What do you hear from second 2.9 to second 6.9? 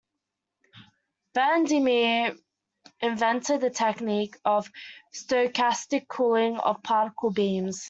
invented the technique of stochastic cooling of